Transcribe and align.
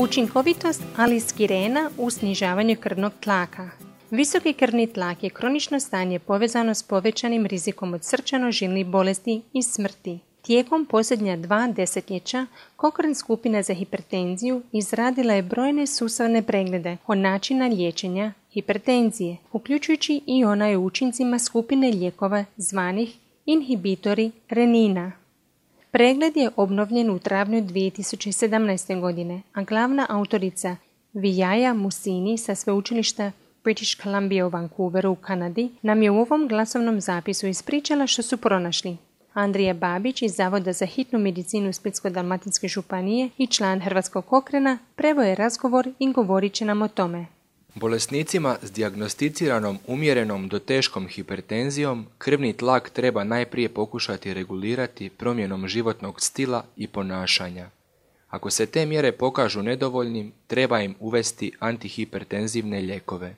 Učinkovitost 0.00 0.82
aliskirena 0.96 1.90
u 1.98 2.10
snižavanju 2.10 2.76
krvnog 2.80 3.12
tlaka. 3.20 3.70
Visoki 4.10 4.52
krvni 4.52 4.86
tlak 4.86 5.22
je 5.22 5.30
kronično 5.30 5.80
stanje 5.80 6.18
povezano 6.18 6.74
s 6.74 6.82
povećanim 6.82 7.46
rizikom 7.46 7.94
od 7.94 8.00
srčano-žilnih 8.04 8.86
bolesti 8.86 9.42
i 9.52 9.62
smrti. 9.62 10.18
Tijekom 10.42 10.86
posljednja 10.86 11.36
dva 11.36 11.66
desetljeća 11.76 12.46
Cochrane 12.80 13.14
skupina 13.14 13.62
za 13.62 13.74
hipertenziju 13.74 14.62
izradila 14.72 15.32
je 15.34 15.42
brojne 15.42 15.86
sustavne 15.86 16.42
preglede 16.42 16.96
o 17.06 17.14
načina 17.14 17.66
liječenja 17.66 18.32
hipertenzije, 18.52 19.36
uključujući 19.52 20.20
i 20.26 20.44
onaj 20.44 20.76
učincima 20.76 21.38
skupine 21.38 21.90
lijekova 21.90 22.44
zvanih 22.56 23.16
inhibitori 23.46 24.30
renina. 24.48 25.12
Pregled 25.90 26.36
je 26.36 26.50
obnovljen 26.56 27.10
u 27.10 27.18
travnju 27.18 27.62
2017. 27.62 29.00
godine, 29.00 29.42
a 29.52 29.62
glavna 29.62 30.06
autorica 30.08 30.76
Vijaja 31.12 31.74
Musini 31.74 32.38
sa 32.38 32.54
sveučilišta 32.54 33.32
British 33.64 34.02
Columbia 34.02 34.46
u 34.46 34.48
Vancouveru 34.48 35.10
u 35.10 35.14
Kanadi 35.14 35.70
nam 35.82 36.02
je 36.02 36.10
u 36.10 36.18
ovom 36.18 36.48
glasovnom 36.48 37.00
zapisu 37.00 37.46
ispričala 37.46 38.06
što 38.06 38.22
su 38.22 38.36
pronašli. 38.36 38.96
Andrija 39.32 39.74
Babić 39.74 40.22
iz 40.22 40.34
Zavoda 40.34 40.72
za 40.72 40.86
hitnu 40.86 41.18
medicinu 41.18 41.68
Splitsko-Dalmatinske 41.72 42.68
županije 42.68 43.30
i 43.38 43.46
član 43.46 43.80
Hrvatskog 43.80 44.32
okrena 44.32 44.78
prevo 44.96 45.22
je 45.22 45.34
razgovor 45.34 45.88
i 45.98 46.12
govorit 46.12 46.52
će 46.52 46.64
nam 46.64 46.82
o 46.82 46.88
tome. 46.88 47.26
Bolesnicima 47.74 48.56
s 48.62 48.72
dijagnosticiranom 48.72 49.78
umjerenom 49.86 50.48
do 50.48 50.58
teškom 50.58 51.08
hipertenzijom 51.08 52.06
krvni 52.18 52.52
tlak 52.52 52.90
treba 52.90 53.24
najprije 53.24 53.68
pokušati 53.68 54.34
regulirati 54.34 55.10
promjenom 55.10 55.68
životnog 55.68 56.20
stila 56.20 56.64
i 56.76 56.86
ponašanja. 56.86 57.70
Ako 58.28 58.50
se 58.50 58.66
te 58.66 58.86
mjere 58.86 59.12
pokažu 59.12 59.62
nedovoljnim, 59.62 60.32
treba 60.46 60.80
im 60.80 60.94
uvesti 61.00 61.52
antihipertenzivne 61.58 62.80
lijekove. 62.80 63.34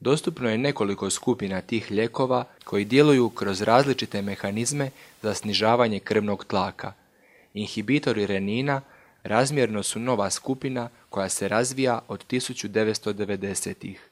Dostupno 0.00 0.50
je 0.50 0.58
nekoliko 0.58 1.10
skupina 1.10 1.60
tih 1.60 1.90
lijekova 1.90 2.44
koji 2.64 2.84
djeluju 2.84 3.28
kroz 3.28 3.62
različite 3.62 4.22
mehanizme 4.22 4.90
za 5.22 5.34
snižavanje 5.34 6.00
krvnog 6.00 6.44
tlaka. 6.44 6.92
Inhibitori 7.54 8.26
renina 8.26 8.80
razmjerno 9.22 9.82
su 9.82 9.98
nova 9.98 10.30
skupina 10.30 10.88
koja 11.08 11.28
se 11.28 11.48
razvija 11.48 12.00
od 12.08 12.24
1990-ih. 12.30 14.10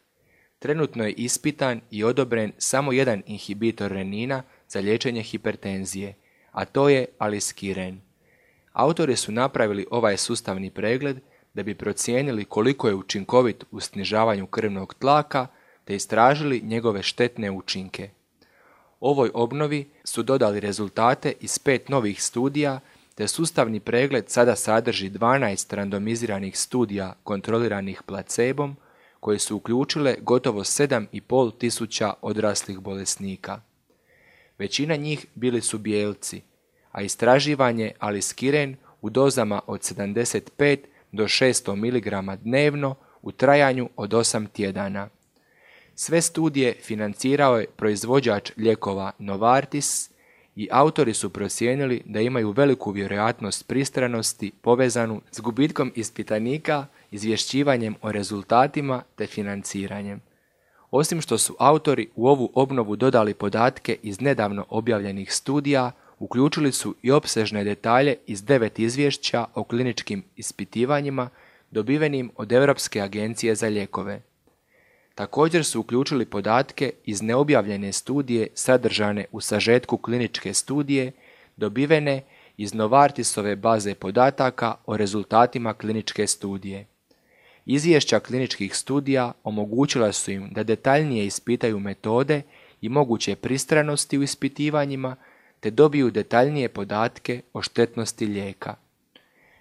Trenutno 0.59 1.05
je 1.05 1.13
ispitan 1.13 1.81
i 1.91 2.05
odobren 2.05 2.53
samo 2.59 2.93
jedan 2.93 3.23
inhibitor 3.27 3.93
renina 3.93 4.43
za 4.69 4.81
liječenje 4.81 5.23
hipertenzije, 5.23 6.15
a 6.53 6.65
to 6.65 6.89
je 6.89 7.07
aliskiren. 7.19 8.01
Autori 8.73 9.17
su 9.17 9.33
napravili 9.33 9.87
ovaj 9.91 10.17
sustavni 10.17 10.71
pregled 10.71 11.21
da 11.55 11.63
bi 11.63 11.75
procijenili 11.75 12.45
koliko 12.45 12.89
je 12.89 12.95
učinkovit 12.95 13.65
u 13.71 13.81
snižavanju 13.81 14.47
krvnog 14.47 14.95
tlaka 14.95 15.47
te 15.85 15.97
istražili 15.97 16.61
njegove 16.61 17.03
štetne 17.03 17.51
učinke. 17.51 18.11
Ovoj 19.01 19.31
obnovi 19.35 19.91
su 20.05 20.23
dodali 20.23 20.61
rezultate 20.61 21.33
iz 21.41 21.59
pet 21.59 21.89
novih 21.89 22.23
studija 22.23 22.81
te 23.19 23.29
sustavni 23.29 23.81
pregled 23.81 24.29
sada 24.31 24.57
sadrži 24.57 25.11
12 25.11 25.75
randomiziranih 25.75 26.59
studija 26.59 27.15
kontroliranih 27.23 28.03
placebom 28.03 28.77
koje 29.21 29.39
su 29.39 29.57
uključile 29.57 30.17
gotovo 30.21 30.61
7,5 30.61 31.59
tisuća 31.59 32.13
odraslih 32.23 32.79
bolesnika. 32.79 33.61
Većina 34.59 34.97
njih 34.97 35.27
bili 35.35 35.61
su 35.61 35.79
bijelci, 35.79 36.43
a 36.93 37.03
istraživanje 37.03 37.93
aliskiren 37.99 38.77
u 39.01 39.11
dozama 39.11 39.61
od 39.67 39.81
75 39.81 40.79
do 41.13 41.25
600 41.25 41.75
mg 41.75 42.41
dnevno 42.43 42.95
u 43.23 43.33
trajanju 43.33 43.89
od 43.97 44.11
8 44.11 44.49
tjedana. 44.53 45.09
Sve 45.95 46.23
studije 46.23 46.77
financirao 46.83 47.59
je 47.59 47.67
proizvođač 47.77 48.51
lijekova 48.57 49.13
Novartis 49.19 50.11
i 50.59 50.69
autori 50.71 51.15
su 51.15 51.31
procijenili 51.31 52.03
da 52.05 52.21
imaju 52.21 52.51
veliku 52.51 52.91
vjerojatnost 52.91 53.67
pristranosti 53.67 54.53
povezanu 54.63 55.21
s 55.31 55.41
gubitkom 55.41 55.93
ispitanika, 55.95 56.87
izvješćivanjem 57.11 57.95
o 58.03 58.13
rezultatima 58.13 59.03
te 59.17 59.27
financiranjem. 59.27 60.21
Osim 60.91 61.21
što 61.21 61.39
su 61.39 61.57
autori 61.59 62.09
u 62.15 62.29
ovu 62.29 62.51
obnovu 62.55 62.97
dodali 62.97 63.35
podatke 63.35 63.97
iz 64.03 64.21
nedavno 64.21 64.67
objavljenih 64.69 65.35
studija, 65.35 65.91
uključili 66.19 66.73
su 66.73 66.95
i 67.03 67.11
opsežne 67.11 67.65
detalje 67.65 68.17
iz 68.27 68.45
devet 68.45 68.79
izvješća 68.79 69.45
o 69.55 69.65
kliničkim 69.65 70.25
ispitivanjima 70.37 71.29
dobivenim 71.71 72.31
od 72.37 72.53
Europske 72.53 73.01
agencije 73.01 73.55
za 73.55 73.69
lijekove. 73.69 74.23
Također 75.19 75.65
su 75.65 75.81
uključili 75.81 76.25
podatke 76.25 76.93
iz 77.05 77.23
neobjavljene 77.23 77.93
studije 77.93 78.49
sadržane 78.55 79.25
u 79.33 79.41
sažetku 79.41 79.97
kliničke 79.97 80.55
studije 80.55 81.13
dobivene 81.57 82.23
iz 82.57 82.75
Novartisove 82.75 83.57
baze 83.57 83.95
podataka 83.95 84.75
o 84.87 84.97
rezultatima 84.97 85.75
kliničke 85.75 86.27
studije. 86.27 86.87
Izvješća 87.67 88.21
kliničkih 88.21 88.77
studija 88.77 89.33
omogućila 89.45 90.13
su 90.13 90.31
im 90.31 90.49
da 90.51 90.63
detaljnije 90.63 91.27
ispitaju 91.27 91.81
metode 91.81 92.43
i 92.81 92.89
moguće 92.89 93.37
pristranosti 93.37 94.19
u 94.19 94.23
ispitivanjima 94.23 95.17
te 95.61 95.71
dobiju 95.71 96.11
detaljnije 96.11 96.69
podatke 96.69 97.43
o 97.53 97.63
štetnosti 97.63 98.27
lijeka. 98.27 98.75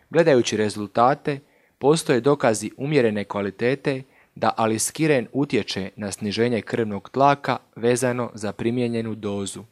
Gledajući 0.09 0.57
rezultate, 0.57 1.39
postoje 1.77 2.21
dokazi 2.21 2.71
umjerene 2.77 3.23
kvalitete 3.23 4.03
da 4.39 4.53
aliskiren 4.57 5.27
utječe 5.33 5.89
na 5.95 6.11
sniženje 6.11 6.61
krvnog 6.61 7.09
tlaka 7.09 7.57
vezano 7.75 8.31
za 8.33 8.51
primijenjenu 8.51 9.15
dozu. 9.15 9.63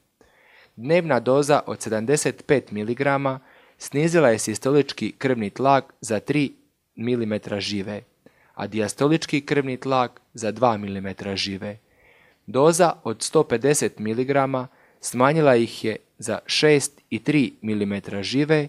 Dnevna 0.76 1.20
doza 1.20 1.62
od 1.68 1.80
75 1.80 2.62
mg 2.72 3.40
snizila 3.78 4.30
je 4.30 4.40
sistolički 4.40 5.12
krvni 5.18 5.50
tlak 5.50 5.94
za 6.02 6.20
3 6.20 6.52
mm 6.96 7.60
žive, 7.60 8.02
a 8.54 8.68
dijastolički 8.68 9.42
krvni 9.42 9.78
tlak 9.78 10.22
za 10.34 10.54
2 10.54 10.78
mm 10.78 11.36
žive. 11.36 11.78
Doza 12.48 12.94
od 13.04 13.18
150 13.18 13.90
mg 14.00 14.68
smanjila 15.02 15.56
ih 15.56 15.84
je 15.84 15.96
za 16.18 16.40
6 16.46 16.90
i 17.10 17.20
3 17.20 17.52
mm 17.62 18.22
žive, 18.22 18.68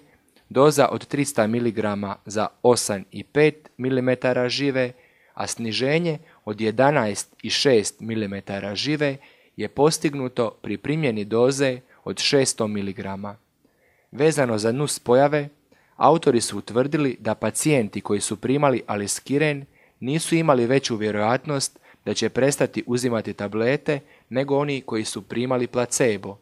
doza 0.49 0.89
od 0.89 1.15
300 1.15 1.47
mg 1.47 2.17
za 2.27 2.47
8 2.63 3.03
i 3.13 3.25
5 3.35 3.53
mm 3.79 4.49
žive, 4.49 4.93
a 5.37 5.47
sniženje 5.47 6.19
od 6.45 6.57
11,6 6.57 8.01
mm 8.01 8.75
žive 8.75 9.17
je 9.57 9.69
postignuto 9.69 10.51
pri 10.63 10.77
primjeni 10.77 11.25
doze 11.25 11.81
od 12.05 12.17
600 12.17 12.67
mg. 12.67 13.37
Vezano 14.13 14.59
za 14.59 14.73
nus 14.73 14.99
pojave, 14.99 15.49
autori 15.97 16.41
su 16.41 16.59
utvrdili 16.59 17.17
da 17.21 17.35
pacijenti 17.35 18.01
koji 18.01 18.21
su 18.21 18.37
primali 18.37 18.83
aliskiren 18.87 19.65
nisu 20.01 20.35
imali 20.35 20.67
veću 20.67 20.97
vjerojatnost 20.97 21.79
da 22.05 22.15
će 22.15 22.29
prestati 22.29 22.85
uzimati 22.87 23.33
tablete 23.33 24.01
nego 24.29 24.57
oni 24.57 24.81
koji 24.81 25.05
su 25.05 25.23
primali 25.23 25.67
placebo, 25.67 26.39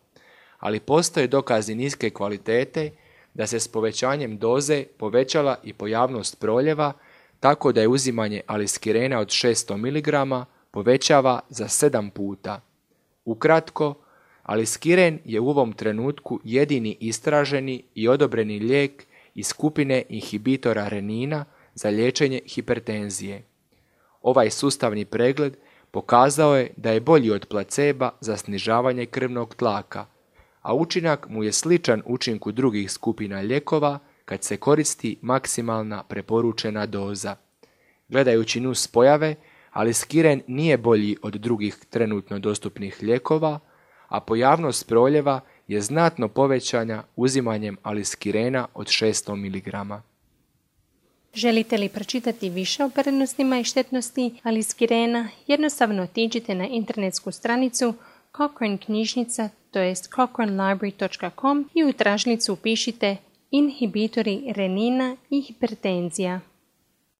ali 0.59 0.81
postoje 0.81 1.27
dokazi 1.27 1.75
niske 1.75 2.11
kvalitete 2.11 2.91
da 3.35 3.47
se 3.47 3.61
s 3.61 3.69
povećanjem 3.69 4.39
doze 4.39 4.85
povećala 4.99 5.57
i 5.63 5.73
pojavnost 5.73 6.41
proljeva 6.41 6.93
tako 7.45 7.73
da 7.73 7.81
je 7.81 7.89
uzimanje 7.89 8.41
aliskirena 8.47 9.19
od 9.19 9.29
600 9.29 9.77
mg 9.77 10.47
povećava 10.71 11.41
za 11.49 11.65
7 11.65 12.11
puta. 12.11 12.61
Ukratko, 13.25 13.95
aliskiren 14.43 15.19
je 15.25 15.41
u 15.41 15.49
ovom 15.49 15.73
trenutku 15.73 16.41
jedini 16.45 16.97
istraženi 17.01 17.83
i 17.95 18.09
odobreni 18.09 18.59
lijek 18.59 19.07
iz 19.35 19.47
skupine 19.47 20.03
inhibitora 20.09 20.89
renina 20.89 21.45
za 21.75 21.89
liječenje 21.89 22.41
hipertenzije. 22.47 23.43
Ovaj 24.23 24.51
sustavni 24.51 25.05
pregled 25.05 25.57
pokazao 25.91 26.57
je 26.57 26.71
da 26.77 26.91
je 26.91 27.01
bolji 27.01 27.31
od 27.31 27.47
placeba 27.47 28.11
za 28.21 28.37
snižavanje 28.37 29.07
krvnog 29.07 29.55
tlaka, 29.55 30.07
a 30.63 30.75
učinak 30.75 31.29
mu 31.29 31.45
je 31.45 31.53
sličan 31.53 32.03
učinku 32.07 32.53
drugih 32.53 32.91
skupina 32.91 33.41
lijekova 33.41 33.99
kad 34.25 34.45
se 34.45 34.57
koristi 34.57 35.17
maksimalna 35.23 36.03
preporučena 36.03 36.87
doza. 36.87 37.37
Gledajući 38.09 38.61
nus 38.61 38.87
pojave, 38.87 39.35
aliskiren 39.71 40.43
nije 40.47 40.79
bolji 40.79 41.17
od 41.23 41.35
drugih 41.35 41.77
trenutno 41.91 42.39
dostupnih 42.39 42.99
lijekova, 43.03 43.59
a 44.09 44.21
pojavnost 44.21 44.89
proljeva 44.89 45.41
je 45.69 45.81
znatno 45.81 46.29
povećanja 46.29 47.03
uzimanjem 47.17 47.77
aliskirena 47.83 48.69
od 48.75 48.87
600 48.87 49.35
mg. 49.37 50.03
Želite 51.35 51.77
li 51.77 51.89
pročitati 51.89 52.49
više 52.49 52.85
o 52.85 52.91
prednostima 52.91 53.59
i 53.59 53.65
štetnosti 53.65 54.41
aliskirena, 54.43 55.29
jednostavno 55.47 56.03
otiđite 56.03 56.55
na 56.55 56.67
internetsku 56.67 57.33
stranicu 57.33 57.95
Cochrane 58.37 58.79
knjižnica, 58.79 59.49
to 59.71 59.79
jest 59.79 60.11
cochranelibrary.com 60.15 61.71
i 61.75 61.85
u 61.85 61.93
tražnicu 61.93 62.53
upišite 62.53 63.17
inhibitori 63.59 64.53
renina 64.53 65.17
i 65.31 65.39
hipertenzija. 65.47 66.41